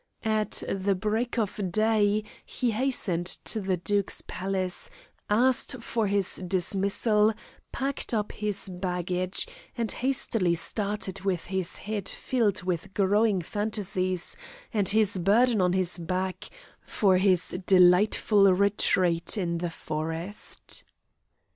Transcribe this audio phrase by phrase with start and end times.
[0.25, 4.89] At the break of day he hastened to the duke's palace,
[5.29, 7.35] asked for his dismissal,
[7.71, 9.45] packed up his baggage,
[9.77, 14.35] and hastily started with his head filled with glowing fantasies
[14.73, 16.49] and his burden on his back,
[16.81, 20.83] for his delightful retreat in the forest.